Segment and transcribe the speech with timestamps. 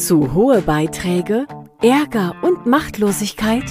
[0.00, 1.46] Zu hohe Beiträge,
[1.82, 3.64] Ärger und Machtlosigkeit,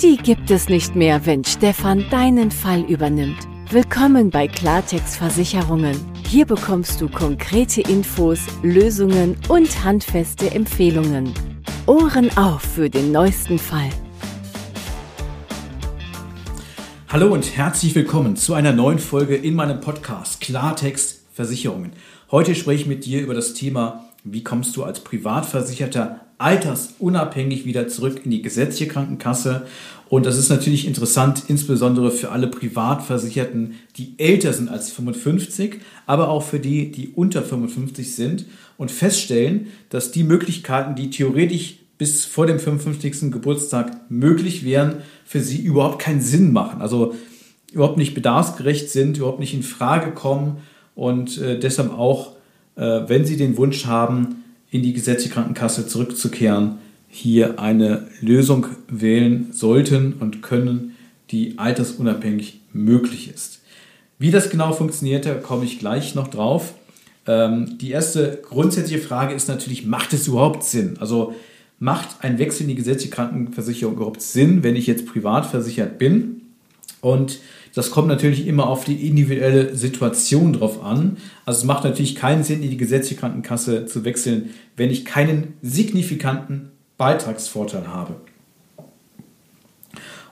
[0.00, 3.48] die gibt es nicht mehr, wenn Stefan deinen Fall übernimmt.
[3.68, 5.96] Willkommen bei Klartext Versicherungen.
[6.24, 11.34] Hier bekommst du konkrete Infos, Lösungen und handfeste Empfehlungen.
[11.86, 13.90] Ohren auf für den neuesten Fall.
[17.08, 21.90] Hallo und herzlich willkommen zu einer neuen Folge in meinem Podcast Klartext Versicherungen.
[22.30, 27.88] Heute spreche ich mit dir über das Thema, wie kommst du als Privatversicherter altersunabhängig wieder
[27.88, 29.66] zurück in die gesetzliche Krankenkasse.
[30.08, 35.76] Und das ist natürlich interessant, insbesondere für alle Privatversicherten, die älter sind als 55,
[36.06, 41.76] aber auch für die, die unter 55 sind und feststellen, dass die Möglichkeiten, die theoretisch
[41.96, 43.30] bis vor dem 55.
[43.30, 46.82] Geburtstag möglich wären, für sie überhaupt keinen Sinn machen.
[46.82, 47.14] Also
[47.72, 50.58] überhaupt nicht bedarfsgerecht sind, überhaupt nicht in Frage kommen
[50.94, 52.32] und äh, deshalb auch,
[52.74, 60.14] wenn sie den Wunsch haben, in die gesetzliche Krankenkasse zurückzukehren, hier eine Lösung wählen sollten
[60.14, 60.96] und können,
[61.30, 63.60] die altersunabhängig möglich ist.
[64.18, 66.74] Wie das genau funktioniert, da komme ich gleich noch drauf.
[67.26, 70.96] Ähm, die erste grundsätzliche Frage ist natürlich, macht es überhaupt Sinn?
[71.00, 71.34] Also
[71.78, 76.42] macht ein Wechsel in die gesetzliche Krankenversicherung überhaupt Sinn, wenn ich jetzt privat versichert bin?
[77.00, 77.40] Und
[77.74, 81.16] das kommt natürlich immer auf die individuelle Situation drauf an.
[81.46, 85.54] Also es macht natürlich keinen Sinn, in die gesetzliche Krankenkasse zu wechseln, wenn ich keinen
[85.62, 88.16] signifikanten Beitragsvorteil habe.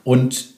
[0.05, 0.49] Und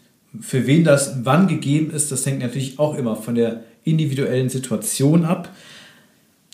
[0.41, 5.25] für wen das wann gegeben ist, das hängt natürlich auch immer von der individuellen Situation
[5.25, 5.55] ab.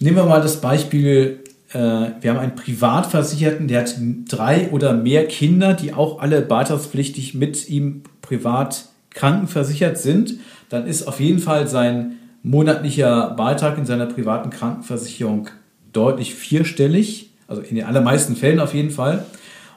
[0.00, 3.96] Nehmen wir mal das Beispiel, äh, wir haben einen Privatversicherten, der hat
[4.28, 8.88] drei oder mehr Kinder, die auch alle beitragspflichtig mit ihm privat
[9.18, 10.34] krankenversichert sind,
[10.68, 15.48] dann ist auf jeden Fall sein monatlicher Beitrag in seiner privaten Krankenversicherung
[15.92, 19.24] deutlich vierstellig, also in den allermeisten Fällen auf jeden Fall.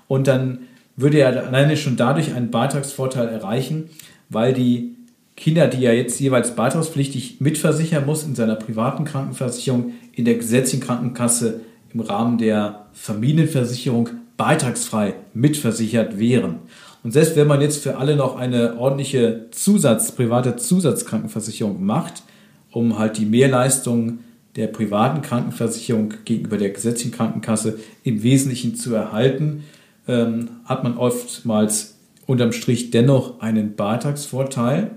[0.08, 0.60] Und dann
[0.96, 3.90] würde er alleine schon dadurch einen Beitragsvorteil erreichen,
[4.30, 4.96] weil die
[5.36, 10.84] Kinder, die er jetzt jeweils beitragspflichtig mitversichern muss in seiner privaten Krankenversicherung, in der gesetzlichen
[10.86, 11.62] Krankenkasse
[11.94, 16.60] im Rahmen der Familienversicherung beitragsfrei mitversichert wären.
[17.04, 22.24] Und selbst wenn man jetzt für alle noch eine ordentliche Zusatz, private Zusatzkrankenversicherung macht,
[22.72, 24.24] um halt die Mehrleistungen
[24.56, 29.64] der privaten Krankenversicherung gegenüber der gesetzlichen Krankenkasse im Wesentlichen zu erhalten,
[30.08, 31.96] ähm, hat man oftmals
[32.28, 34.92] unterm Strich dennoch einen Beitragsvorteil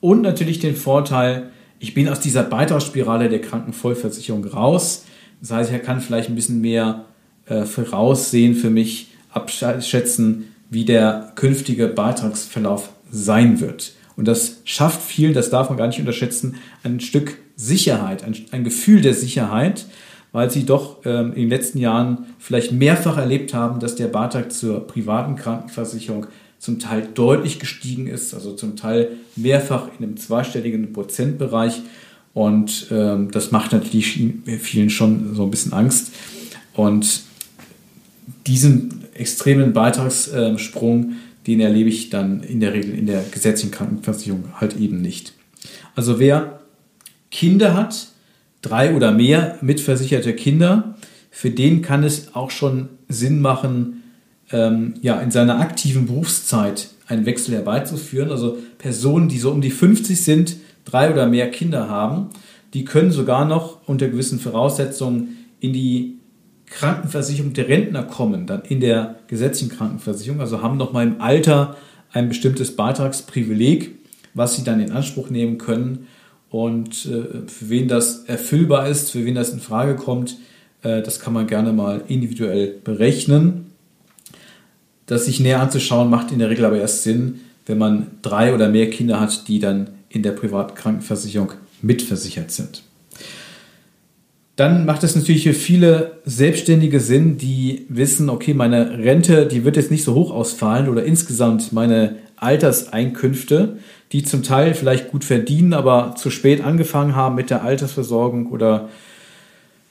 [0.00, 5.04] und natürlich den Vorteil, ich bin aus dieser Beitragsspirale der Krankenvollversicherung raus.
[5.40, 7.04] Das heißt, er kann vielleicht ein bisschen mehr
[7.46, 13.92] äh, voraussehen für mich, abschätzen, wie der künftige Beitragsverlauf sein wird.
[14.16, 18.64] Und das schafft viel, das darf man gar nicht unterschätzen, ein Stück Sicherheit, ein, ein
[18.64, 19.86] Gefühl der Sicherheit,
[20.32, 24.52] weil sie doch ähm, in den letzten Jahren vielleicht mehrfach erlebt haben, dass der Beitrag
[24.52, 26.26] zur privaten Krankenversicherung
[26.58, 31.82] zum Teil deutlich gestiegen ist, also zum Teil mehrfach in einem zweistelligen Prozentbereich.
[32.34, 34.20] Und ähm, das macht natürlich
[34.60, 36.12] vielen schon so ein bisschen Angst.
[36.74, 37.22] Und
[38.46, 41.14] diesen extremen Beitragssprung,
[41.46, 45.32] den erlebe ich dann in der Regel in der gesetzlichen Krankenversicherung halt eben nicht.
[45.94, 46.60] Also wer
[47.30, 48.08] Kinder hat,
[48.62, 50.96] drei oder mehr mitversicherte Kinder,
[51.30, 54.02] für den kann es auch schon Sinn machen,
[54.50, 58.30] ähm, ja, in seiner aktiven Berufszeit einen Wechsel herbeizuführen.
[58.30, 62.30] Also Personen, die so um die 50 sind, drei oder mehr Kinder haben,
[62.74, 66.17] die können sogar noch unter gewissen Voraussetzungen in die
[66.70, 71.76] Krankenversicherung der Rentner kommen, dann in der gesetzlichen Krankenversicherung, also haben noch mal im Alter
[72.12, 73.94] ein bestimmtes Beitragsprivileg,
[74.34, 76.06] was sie dann in Anspruch nehmen können.
[76.50, 80.38] Und äh, für wen das erfüllbar ist, für wen das in Frage kommt,
[80.82, 83.66] äh, das kann man gerne mal individuell berechnen.
[85.06, 88.68] Das sich näher anzuschauen, macht in der Regel aber erst Sinn, wenn man drei oder
[88.68, 91.52] mehr Kinder hat, die dann in der privaten Krankenversicherung
[91.82, 92.82] mitversichert sind.
[94.58, 99.76] Dann macht es natürlich für viele Selbstständige Sinn, die wissen, okay, meine Rente, die wird
[99.76, 103.78] jetzt nicht so hoch ausfallen oder insgesamt meine Alterseinkünfte,
[104.10, 108.88] die zum Teil vielleicht gut verdienen, aber zu spät angefangen haben mit der Altersversorgung oder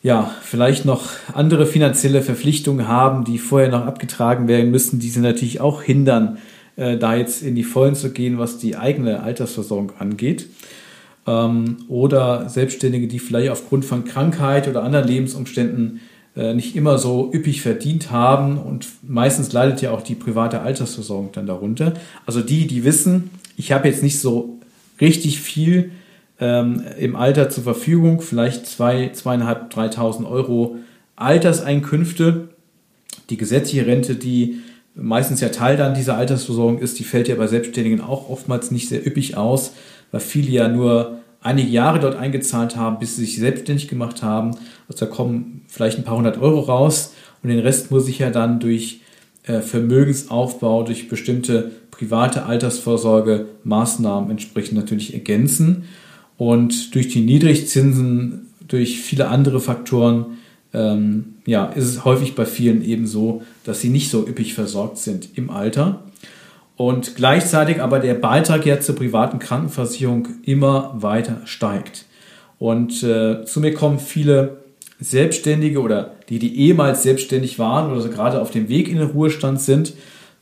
[0.03, 5.21] ja, vielleicht noch andere finanzielle Verpflichtungen haben, die vorher noch abgetragen werden müssen, die sie
[5.21, 6.39] natürlich auch hindern,
[6.75, 10.47] äh, da jetzt in die Vollen zu gehen, was die eigene Altersversorgung angeht
[11.27, 16.00] ähm, oder Selbstständige, die vielleicht aufgrund von Krankheit oder anderen Lebensumständen
[16.35, 18.57] äh, nicht immer so üppig verdient haben.
[18.57, 21.94] Und meistens leidet ja auch die private Altersversorgung dann darunter.
[22.25, 24.57] Also die, die wissen, ich habe jetzt nicht so
[25.01, 25.91] richtig viel
[26.39, 30.77] ähm, im Alter zur Verfügung, vielleicht zwei, zweieinhalb, dreitausend Euro
[31.15, 32.50] Alterseinkünfte.
[33.30, 34.59] Die gesetzliche Rente, die
[34.95, 38.89] meistens ja Teil dann dieser Altersversorgung ist, die fällt ja bei Selbstständigen auch oftmals nicht
[38.89, 39.73] sehr üppig aus,
[40.12, 44.51] weil viele ja nur einige Jahre dort eingezahlt haben, bis sie sich selbstständig gemacht haben.
[44.89, 47.13] Also da kommen vielleicht ein paar hundert Euro raus
[47.44, 49.01] und den Rest muss ich ja dann durch
[49.44, 55.86] äh, Vermögensaufbau, durch bestimmte private Altersvorsorge-Maßnahmen entsprechend natürlich ergänzen.
[56.38, 60.38] Und durch die Niedrigzinsen, durch viele andere Faktoren,
[60.74, 64.98] ähm, ja, ist es häufig bei vielen eben so, dass sie nicht so üppig versorgt
[64.98, 66.04] sind im Alter.
[66.77, 72.06] Und gleichzeitig aber der Beitrag ja zur privaten Krankenversicherung immer weiter steigt.
[72.59, 74.57] Und äh, zu mir kommen viele
[75.00, 79.09] Selbstständige oder die, die ehemals selbstständig waren oder so gerade auf dem Weg in den
[79.09, 79.94] Ruhestand sind,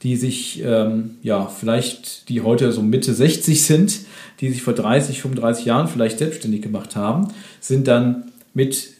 [0.03, 4.01] die sich, ähm, ja, vielleicht, die heute so Mitte 60 sind,
[4.41, 7.29] die sich vor 30, 35 Jahren vielleicht selbstständig gemacht haben,
[7.59, 8.94] sind dann mit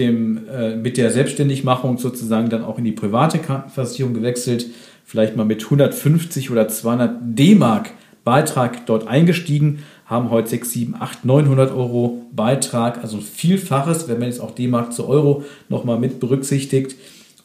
[0.00, 4.66] dem, äh, mit der Selbstständigmachung sozusagen dann auch in die private Krankenversicherung gewechselt,
[5.04, 7.90] vielleicht mal mit 150 oder 200 D-Mark
[8.24, 14.28] Beitrag dort eingestiegen, haben heute 6, 7, 8, 900 Euro Beitrag, also Vielfaches, wenn man
[14.28, 16.96] jetzt auch D-Mark zu Euro nochmal mit berücksichtigt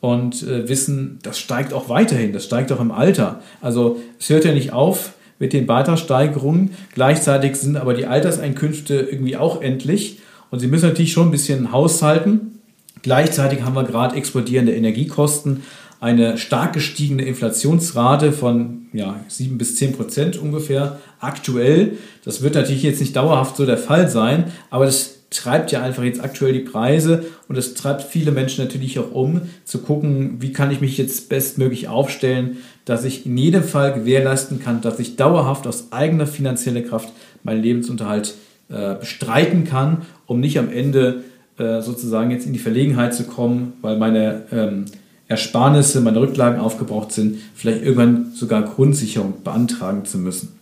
[0.01, 3.41] und äh, wissen, das steigt auch weiterhin, das steigt auch im Alter.
[3.61, 9.37] Also es hört ja nicht auf mit den Beitragssteigerungen, gleichzeitig sind aber die Alterseinkünfte irgendwie
[9.37, 10.19] auch endlich
[10.55, 12.61] und sie müssen natürlich schon ein bisschen haushalten.
[13.01, 15.63] Gleichzeitig haben wir gerade explodierende Energiekosten,
[15.99, 21.97] eine stark gestiegene Inflationsrate von ja, 7 bis 10 Prozent ungefähr aktuell.
[22.23, 26.03] Das wird natürlich jetzt nicht dauerhaft so der Fall sein, aber das treibt ja einfach
[26.03, 30.53] jetzt aktuell die Preise und das treibt viele Menschen natürlich auch um, zu gucken, wie
[30.53, 35.17] kann ich mich jetzt bestmöglich aufstellen, dass ich in jedem Fall gewährleisten kann, dass ich
[35.17, 37.09] dauerhaft aus eigener finanzieller Kraft
[37.43, 38.35] meinen Lebensunterhalt
[38.69, 41.23] äh, bestreiten kann, um nicht am Ende
[41.57, 44.85] äh, sozusagen jetzt in die Verlegenheit zu kommen, weil meine ähm,
[45.27, 50.59] Ersparnisse, meine Rücklagen aufgebraucht sind, vielleicht irgendwann sogar Grundsicherung beantragen zu müssen.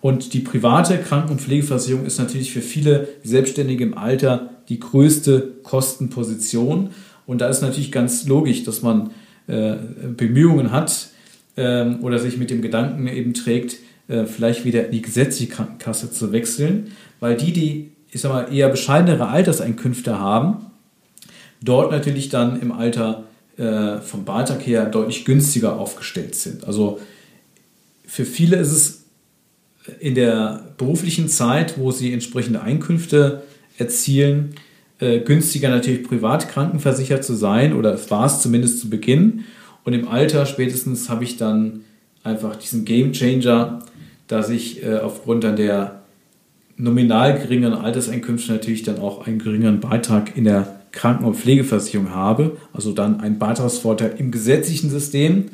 [0.00, 5.52] Und die private Kranken- und Pflegeversicherung ist natürlich für viele Selbstständige im Alter die größte
[5.62, 6.90] Kostenposition.
[7.26, 9.10] Und da ist natürlich ganz logisch, dass man
[9.46, 9.76] äh,
[10.16, 11.08] Bemühungen hat
[11.56, 13.76] ähm, oder sich mit dem Gedanken eben trägt,
[14.08, 18.54] äh, vielleicht wieder in die gesetzliche Krankenkasse zu wechseln, weil die, die ich sag mal,
[18.54, 20.66] eher bescheidenere Alterseinkünfte haben,
[21.60, 23.24] dort natürlich dann im Alter
[23.56, 26.64] äh, vom Beitrag her deutlich günstiger aufgestellt sind.
[26.64, 27.00] Also
[28.06, 29.04] für viele ist es
[29.98, 33.42] in der beruflichen Zeit, wo sie entsprechende Einkünfte
[33.78, 34.54] erzielen,
[35.00, 39.44] äh, günstiger natürlich privat krankenversichert zu sein oder es war es zumindest zu Beginn.
[39.82, 41.80] Und im Alter spätestens habe ich dann
[42.22, 43.80] einfach diesen Game Changer,
[44.26, 46.02] dass ich äh, aufgrund dann der
[46.76, 52.56] nominal geringeren Alterseinkünfte natürlich dann auch einen geringeren Beitrag in der Kranken- und Pflegeversicherung habe,
[52.72, 55.46] also dann ein Beitragsvorteil im gesetzlichen System.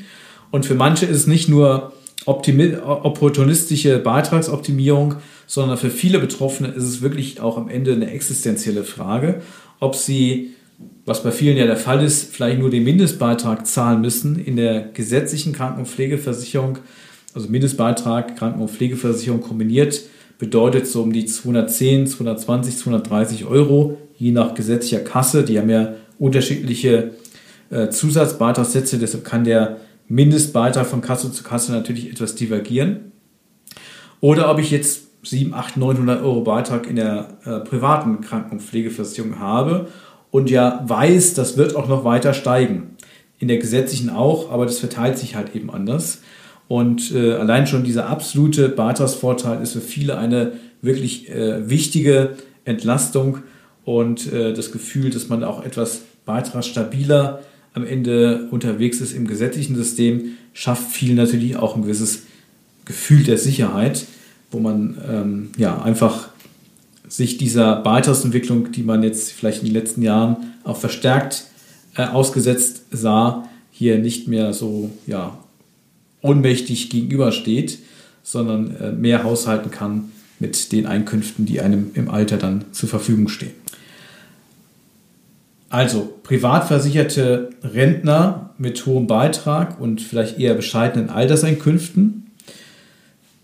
[0.50, 1.92] Und für manche ist es nicht nur
[2.26, 5.16] opportunistische Beitragsoptimierung,
[5.46, 9.40] sondern für viele Betroffene ist es wirklich auch am Ende eine existenzielle Frage,
[9.80, 10.50] ob sie,
[11.06, 14.82] was bei vielen ja der Fall ist, vielleicht nur den Mindestbeitrag zahlen müssen in der
[14.92, 16.78] gesetzlichen Kranken- und Pflegeversicherung,
[17.34, 20.02] also Mindestbeitrag, Kranken- und Pflegeversicherung kombiniert,
[20.38, 25.44] bedeutet so um die 210, 220, 230 Euro, je nach gesetzlicher Kasse.
[25.44, 27.12] Die haben ja unterschiedliche
[27.70, 33.12] äh, Zusatzbeitragssätze, deshalb kann der Mindestbeitrag von Kasse zu Kasse natürlich etwas divergieren.
[34.20, 38.62] Oder ob ich jetzt 7, 8, 900 Euro Beitrag in der äh, privaten Kranken- und
[38.62, 39.88] Pflegeversicherung habe
[40.30, 42.96] und ja weiß, das wird auch noch weiter steigen.
[43.38, 46.20] In der gesetzlichen auch, aber das verteilt sich halt eben anders.
[46.70, 53.38] Und äh, allein schon dieser absolute Beitragsvorteil ist für viele eine wirklich äh, wichtige Entlastung
[53.84, 57.40] und äh, das Gefühl, dass man auch etwas beitragsstabiler
[57.74, 62.22] am Ende unterwegs ist im gesetzlichen System, schafft viel natürlich auch ein gewisses
[62.84, 64.06] Gefühl der Sicherheit,
[64.52, 66.28] wo man ähm, ja einfach
[67.08, 71.46] sich dieser Beitragsentwicklung, die man jetzt vielleicht in den letzten Jahren auch verstärkt
[71.96, 75.36] äh, ausgesetzt sah, hier nicht mehr so ja,
[76.22, 77.78] ohnmächtig gegenübersteht,
[78.22, 83.28] sondern äh, mehr haushalten kann mit den Einkünften, die einem im Alter dann zur Verfügung
[83.28, 83.52] stehen.
[85.68, 92.26] Also privat versicherte Rentner mit hohem Beitrag und vielleicht eher bescheidenen Alterseinkünften.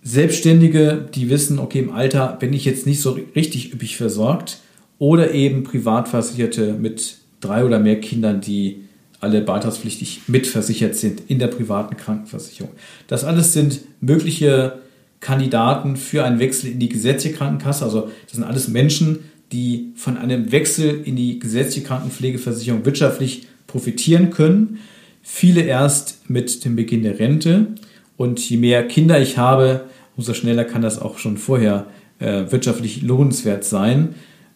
[0.02, 4.58] Selbstständige, die wissen, okay, im Alter bin ich jetzt nicht so richtig üppig versorgt.
[4.98, 8.85] Oder eben Privatversicherte mit drei oder mehr Kindern, die
[9.20, 12.72] alle beitragspflichtig mitversichert sind in der privaten Krankenversicherung.
[13.08, 14.80] Das alles sind mögliche
[15.20, 17.84] Kandidaten für einen Wechsel in die gesetzliche Krankenkasse.
[17.84, 19.20] Also das sind alles Menschen,
[19.52, 24.78] die von einem Wechsel in die gesetzliche Krankenpflegeversicherung wirtschaftlich profitieren können.
[25.22, 27.68] Viele erst mit dem Beginn der Rente.
[28.16, 29.84] Und je mehr Kinder ich habe,
[30.16, 31.86] umso schneller kann das auch schon vorher
[32.18, 34.14] äh, wirtschaftlich lohnenswert sein,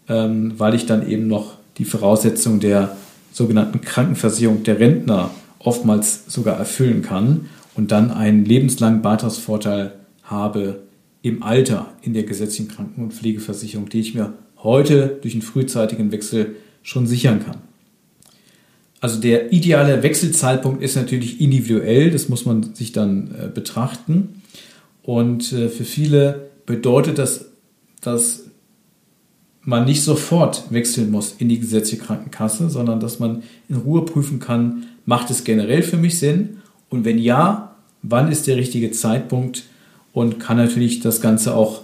[0.09, 2.97] ähm, weil ich dann eben noch die Voraussetzung der
[3.33, 9.93] sogenannten Krankenversicherung der Rentner oftmals sogar erfüllen kann und dann einen lebenslangen Beitragsvorteil
[10.25, 10.83] habe
[11.23, 14.33] im Alter in der gesetzlichen Kranken- und Pflegeversicherung, die ich mir
[14.63, 17.59] heute durch einen frühzeitigen Wechsel schon sichern kann.
[19.01, 24.43] Also der ideale Wechselzeitpunkt ist natürlich individuell, das muss man sich dann äh, betrachten.
[25.03, 27.47] Und äh, für viele bedeutet das,
[28.03, 28.50] dass
[29.63, 34.41] man nicht sofort wechseln muss in die gesetzliche Krankenkasse, sondern dass man in Ruhe prüfen
[34.41, 36.59] kann, macht es generell für mich Sinn?
[36.89, 39.65] Und wenn ja, wann ist der richtige Zeitpunkt?
[40.13, 41.83] Und kann natürlich das Ganze auch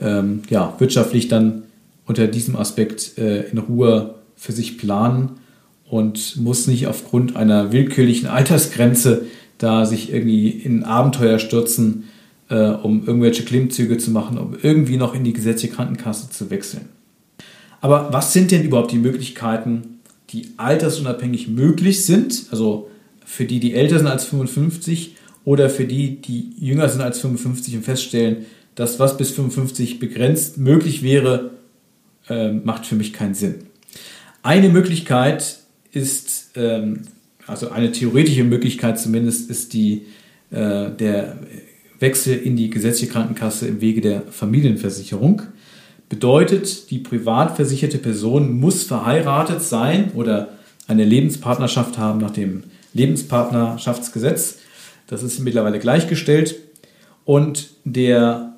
[0.00, 1.64] ähm, ja, wirtschaftlich dann
[2.06, 5.30] unter diesem Aspekt äh, in Ruhe für sich planen
[5.90, 9.26] und muss nicht aufgrund einer willkürlichen Altersgrenze
[9.58, 12.04] da sich irgendwie in Abenteuer stürzen,
[12.48, 16.88] äh, um irgendwelche Klimmzüge zu machen, um irgendwie noch in die gesetzliche Krankenkasse zu wechseln.
[17.86, 20.00] Aber was sind denn überhaupt die Möglichkeiten,
[20.30, 22.46] die altersunabhängig möglich sind?
[22.50, 22.90] Also
[23.24, 25.14] für die, die älter sind als 55
[25.44, 28.38] oder für die, die jünger sind als 55 und feststellen,
[28.74, 31.52] dass was bis 55 begrenzt möglich wäre,
[32.28, 33.54] äh, macht für mich keinen Sinn.
[34.42, 35.60] Eine Möglichkeit
[35.92, 37.02] ist, ähm,
[37.46, 40.06] also eine theoretische Möglichkeit zumindest, ist die,
[40.50, 41.38] äh, der
[42.00, 45.42] Wechsel in die gesetzliche Krankenkasse im Wege der Familienversicherung.
[46.08, 50.50] Bedeutet, die privat versicherte Person muss verheiratet sein oder
[50.86, 52.62] eine Lebenspartnerschaft haben nach dem
[52.94, 54.58] Lebenspartnerschaftsgesetz.
[55.08, 56.56] Das ist mittlerweile gleichgestellt.
[57.24, 58.56] Und der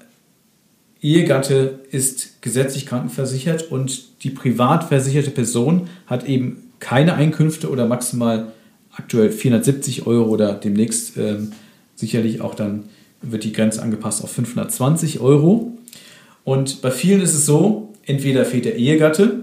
[1.01, 8.53] Ehegatte ist gesetzlich krankenversichert und die privat versicherte Person hat eben keine Einkünfte oder maximal
[8.93, 11.53] aktuell 470 Euro oder demnächst ähm,
[11.95, 12.85] sicherlich auch dann
[13.23, 15.78] wird die Grenze angepasst auf 520 Euro.
[16.49, 19.41] Und bei vielen ist es so, entweder fehlt der Ehegatte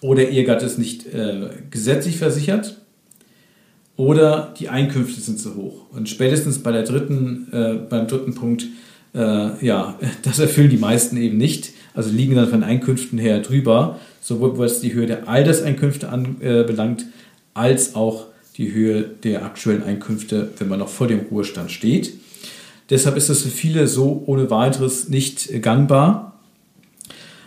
[0.00, 2.80] oder der Ehegatte ist nicht äh, gesetzlich versichert
[3.96, 5.90] oder die Einkünfte sind zu hoch.
[5.90, 8.68] Und spätestens bei der dritten, äh, beim dritten Punkt,
[9.12, 11.70] äh, ja, das erfüllen die meisten eben nicht.
[11.94, 17.06] Also liegen dann von Einkünften her drüber, sowohl was die Höhe der Alterseinkünfte anbelangt,
[17.54, 22.12] als auch die Höhe der aktuellen Einkünfte, wenn man noch vor dem Ruhestand steht.
[22.90, 26.38] Deshalb ist das für viele so ohne weiteres nicht gangbar.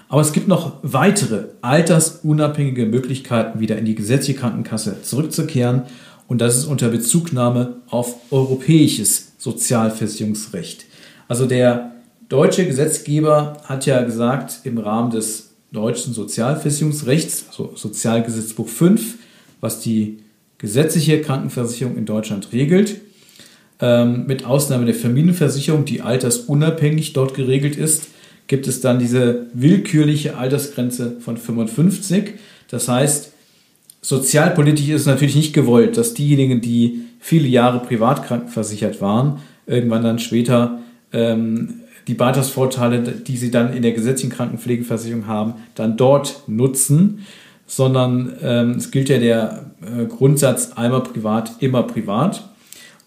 [0.08, 5.84] Aber es gibt noch weitere altersunabhängige Möglichkeiten, wieder in die gesetzliche Krankenkasse zurückzukehren.
[6.28, 10.86] Und das ist unter Bezugnahme auf europäisches Sozialversicherungsrecht.
[11.28, 11.92] Also der
[12.30, 19.16] deutsche Gesetzgeber hat ja gesagt, im Rahmen des deutschen Sozialversicherungsrechts, also Sozialgesetzbuch 5,
[19.60, 20.20] was die
[20.58, 23.02] gesetzliche Krankenversicherung in Deutschland regelt,
[23.84, 28.08] ähm, mit Ausnahme der Familienversicherung, die altersunabhängig dort geregelt ist,
[28.48, 32.36] gibt es dann diese willkürliche Altersgrenze von 55.
[32.70, 33.34] Das heißt,
[34.02, 40.04] sozialpolitisch ist es natürlich nicht gewollt, dass diejenigen, die viele Jahre privat krankenversichert waren, irgendwann
[40.04, 40.80] dann später
[41.12, 47.26] ähm, die Beitragsvorteile, die sie dann in der gesetzlichen Krankenpflegeversicherung haben, dann dort nutzen,
[47.68, 52.53] sondern ähm, es gilt ja der äh, Grundsatz einmal privat, immer privat.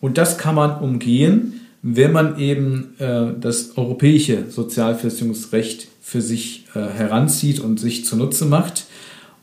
[0.00, 6.80] Und das kann man umgehen, wenn man eben äh, das europäische Sozialversicherungsrecht für sich äh,
[6.80, 8.86] heranzieht und sich zunutze macht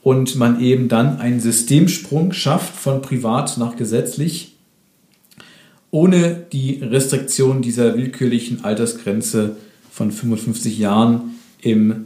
[0.01, 4.55] und man eben dann einen Systemsprung schafft von privat nach gesetzlich,
[5.91, 9.55] ohne die Restriktion dieser willkürlichen Altersgrenze
[9.91, 12.05] von 55 Jahren im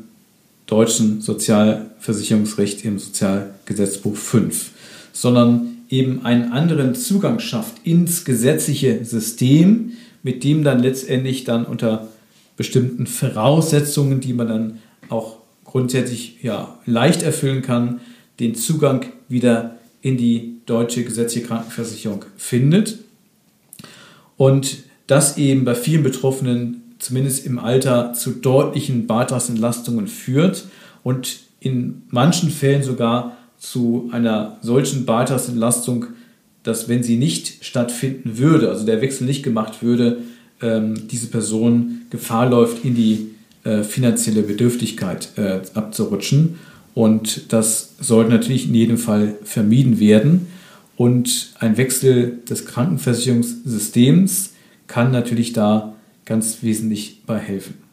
[0.67, 4.71] deutschen Sozialversicherungsrecht im Sozialgesetzbuch 5,
[5.13, 12.07] sondern eben einen anderen Zugang schafft ins gesetzliche System, mit dem dann letztendlich dann unter
[12.55, 14.79] bestimmten Voraussetzungen, die man dann
[15.09, 18.01] auch grundsätzlich ja, leicht erfüllen kann,
[18.39, 22.99] den Zugang wieder in die deutsche gesetzliche Krankenversicherung findet.
[24.35, 24.77] Und
[25.07, 30.65] das eben bei vielen Betroffenen zumindest im Alter zu deutlichen Beitragsentlastungen führt
[31.03, 36.07] und in manchen Fällen sogar zu einer solchen Beitragsentlastung,
[36.63, 40.19] dass wenn sie nicht stattfinden würde, also der Wechsel nicht gemacht würde,
[40.61, 43.29] ähm, diese Person Gefahr läuft, in die
[43.63, 46.59] äh, finanzielle Bedürftigkeit äh, abzurutschen.
[46.93, 50.47] Und das sollte natürlich in jedem Fall vermieden werden.
[50.95, 54.53] Und ein Wechsel des Krankenversicherungssystems
[54.87, 55.93] kann natürlich da
[56.25, 57.86] ganz wesentlich bei helfen.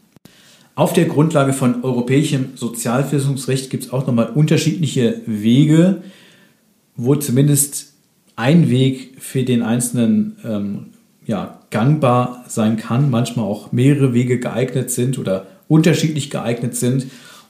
[0.77, 6.03] Auf der Grundlage von europäischem Sozialversicherungsrecht gibt es auch nochmal unterschiedliche Wege,
[6.97, 7.93] wo zumindest
[8.35, 10.87] ein Weg für den Einzelnen ähm,
[11.27, 17.07] ja, gangbar sein kann, manchmal auch mehrere Wege geeignet sind oder unterschiedlich geeignet sind.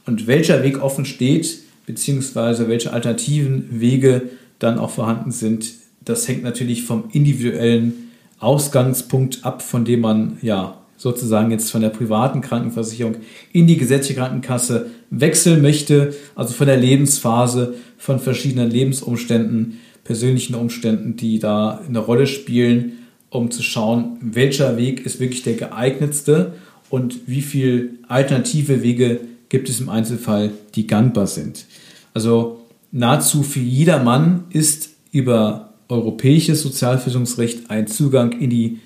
[0.06, 4.22] Und welcher Weg offen steht, beziehungsweise welche alternativen Wege
[4.58, 5.72] dann auch vorhanden sind,
[6.04, 11.90] das hängt natürlich vom individuellen Ausgangspunkt ab, von dem man ja sozusagen jetzt von der
[11.90, 13.16] privaten Krankenversicherung
[13.52, 21.16] in die gesetzliche Krankenkasse wechseln möchte, also von der Lebensphase, von verschiedenen Lebensumständen, persönlichen Umständen,
[21.16, 22.92] die da eine Rolle spielen,
[23.30, 26.54] um zu schauen, welcher Weg ist wirklich der geeignetste
[26.90, 31.66] und wie viele alternative Wege gibt es im Einzelfall, die gangbar sind.
[32.12, 32.60] Also
[32.92, 38.78] nahezu für jedermann ist über europäisches Sozialversicherungsrecht ein Zugang in die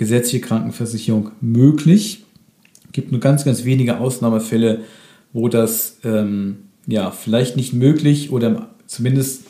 [0.00, 2.24] gesetzliche Krankenversicherung möglich.
[2.86, 4.80] Es gibt nur ganz, ganz wenige Ausnahmefälle,
[5.34, 9.42] wo das ähm, ja vielleicht nicht möglich oder zumindest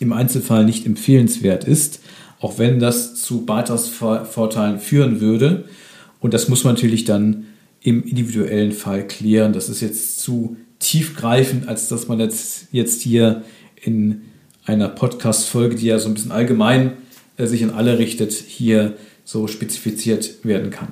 [0.00, 2.00] im Einzelfall nicht empfehlenswert ist,
[2.40, 5.66] auch wenn das zu Beitragsvorteilen führen würde.
[6.18, 7.44] Und das muss man natürlich dann
[7.82, 9.52] im individuellen Fall klären.
[9.52, 13.42] Das ist jetzt zu tiefgreifend, als dass man jetzt, jetzt hier
[13.82, 14.22] in
[14.64, 16.92] einer Podcast-Folge, die ja so ein bisschen allgemein
[17.36, 20.88] äh, sich an alle richtet, hier so spezifiziert werden kann.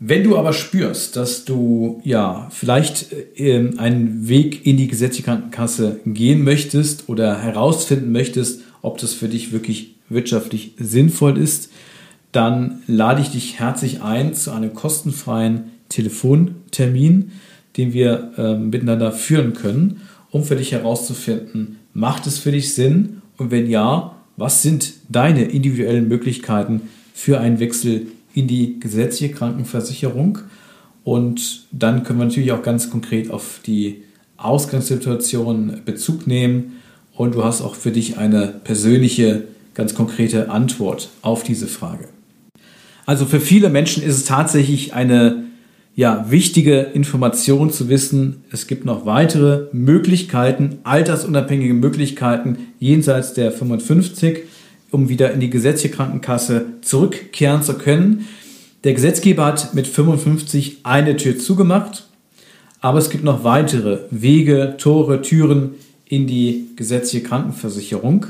[0.00, 3.06] Wenn du aber spürst, dass du ja vielleicht
[3.36, 9.28] äh, einen Weg in die gesetzliche Krankenkasse gehen möchtest oder herausfinden möchtest, ob das für
[9.28, 11.70] dich wirklich wirtschaftlich sinnvoll ist,
[12.32, 17.32] dann lade ich dich herzlich ein zu einem kostenfreien Telefontermin,
[17.76, 23.22] den wir äh, miteinander führen können, um für dich herauszufinden, macht es für dich Sinn
[23.36, 26.82] und wenn ja, was sind deine individuellen Möglichkeiten
[27.14, 30.38] für einen Wechsel in die gesetzliche Krankenversicherung?
[31.04, 34.02] Und dann können wir natürlich auch ganz konkret auf die
[34.36, 36.80] Ausgangssituation Bezug nehmen
[37.14, 42.08] und du hast auch für dich eine persönliche, ganz konkrete Antwort auf diese Frage.
[43.06, 45.43] Also für viele Menschen ist es tatsächlich eine
[45.96, 54.40] ja, wichtige Information zu wissen, es gibt noch weitere Möglichkeiten, altersunabhängige Möglichkeiten jenseits der 55,
[54.90, 58.26] um wieder in die gesetzliche Krankenkasse zurückkehren zu können.
[58.82, 62.08] Der Gesetzgeber hat mit 55 eine Tür zugemacht,
[62.80, 65.76] aber es gibt noch weitere Wege, Tore, Türen
[66.06, 68.26] in die gesetzliche Krankenversicherung.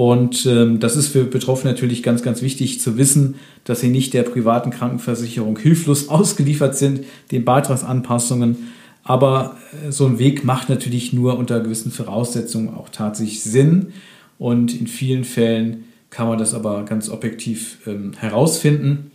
[0.00, 3.34] Und ähm, das ist für Betroffene natürlich ganz, ganz wichtig zu wissen,
[3.64, 8.72] dass sie nicht der privaten Krankenversicherung hilflos ausgeliefert sind, den Beitragsanpassungen.
[9.04, 13.92] Aber äh, so ein Weg macht natürlich nur unter gewissen Voraussetzungen auch tatsächlich Sinn.
[14.38, 19.10] Und in vielen Fällen kann man das aber ganz objektiv ähm, herausfinden.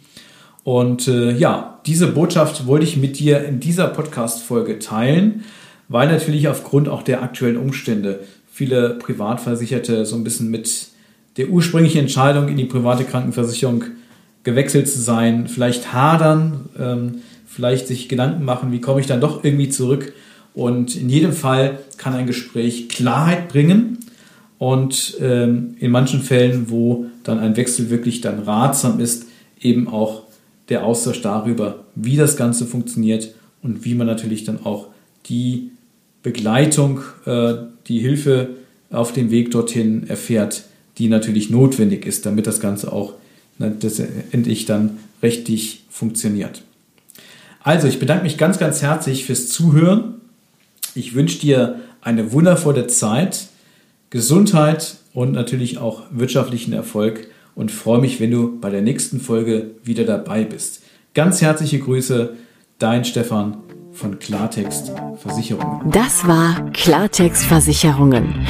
[0.63, 5.45] Und äh, ja, diese Botschaft wollte ich mit dir in dieser Podcast-Folge teilen,
[5.87, 8.19] weil natürlich aufgrund auch der aktuellen Umstände
[8.55, 10.87] viele Privatversicherte so ein bisschen mit
[11.35, 13.83] der ursprünglichen Entscheidung in die private Krankenversicherung
[14.43, 17.15] gewechselt zu sein, vielleicht hadern, ähm,
[17.45, 20.13] vielleicht sich Gedanken machen, wie komme ich dann doch irgendwie zurück.
[20.53, 23.97] Und in jedem Fall kann ein Gespräch Klarheit bringen
[24.57, 29.25] und ähm, in manchen Fällen, wo dann ein Wechsel wirklich dann ratsam ist,
[29.59, 30.23] eben auch
[30.69, 34.87] der Austausch darüber, wie das Ganze funktioniert und wie man natürlich dann auch
[35.25, 35.71] die
[36.25, 37.53] Begleitung, äh,
[37.87, 38.49] die Hilfe
[38.89, 40.63] auf dem Weg dorthin erfährt,
[40.97, 43.13] die natürlich notwendig ist, damit das Ganze auch
[43.59, 46.63] endlich dann richtig funktioniert.
[47.61, 50.15] Also, ich bedanke mich ganz, ganz herzlich fürs Zuhören.
[50.95, 53.47] Ich wünsche dir eine wundervolle Zeit,
[54.09, 59.71] Gesundheit und natürlich auch wirtschaftlichen Erfolg und freue mich, wenn du bei der nächsten Folge
[59.83, 60.81] wieder dabei bist.
[61.13, 62.33] Ganz herzliche Grüße,
[62.79, 63.57] dein Stefan
[63.95, 65.89] von Klartext Versicherungen.
[65.91, 68.45] Das war Klartext Versicherungen.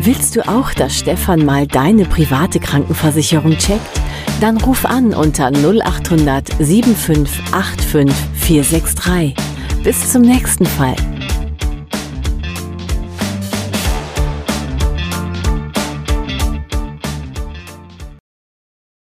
[0.00, 4.00] Willst du auch, dass Stefan mal deine private Krankenversicherung checkt?
[4.40, 9.34] Dann ruf an unter 0800 7585 463.
[9.82, 10.96] Bis zum nächsten Fall.